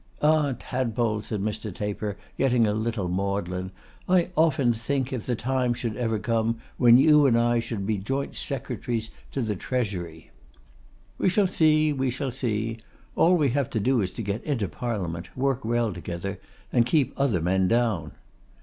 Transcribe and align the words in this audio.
'Ah! 0.23 0.55
Tadpole,' 0.57 1.21
said 1.21 1.41
Mr. 1.41 1.71
Taper, 1.71 2.17
getting 2.35 2.65
a 2.65 2.73
little 2.73 3.07
maudlin; 3.07 3.69
'I 4.09 4.31
often 4.35 4.73
think, 4.73 5.13
if 5.13 5.27
the 5.27 5.35
time 5.35 5.75
should 5.75 5.95
ever 5.95 6.17
come, 6.17 6.57
when 6.77 6.97
you 6.97 7.27
and 7.27 7.37
I 7.37 7.59
should 7.59 7.85
be 7.85 7.99
joint 7.99 8.35
Secretaries 8.35 9.11
of 9.35 9.45
the 9.45 9.55
Treasury!' 9.55 10.31
'We 11.19 11.29
shall 11.29 11.45
see, 11.45 11.93
we 11.93 12.09
shall 12.09 12.31
see. 12.31 12.79
All 13.15 13.37
we 13.37 13.49
have 13.49 13.69
to 13.69 13.79
do 13.79 14.01
is 14.01 14.09
to 14.13 14.23
get 14.23 14.43
into 14.43 14.67
Parliament, 14.67 15.29
work 15.37 15.63
well 15.63 15.93
together, 15.93 16.39
and 16.73 16.83
keep 16.87 17.13
other 17.15 17.39
men 17.39 17.67
down. 17.67 18.13